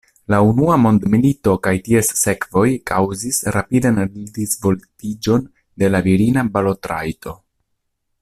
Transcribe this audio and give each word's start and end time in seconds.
La 0.33 0.37
unua 0.51 0.75
mondmilito 0.83 1.51
kaj 1.67 1.73
ties 1.87 2.09
sekvoj 2.21 2.63
kaŭzis 2.93 3.39
rapidan 3.57 4.01
disvolviĝon 4.39 5.47
de 5.83 5.91
la 5.93 6.03
virina 6.09 6.47
balotrajto. 6.57 7.37